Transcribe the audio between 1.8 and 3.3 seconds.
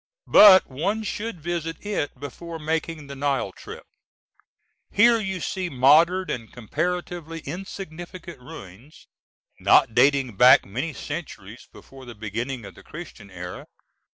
it before making the